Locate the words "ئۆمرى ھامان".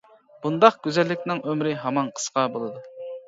1.51-2.09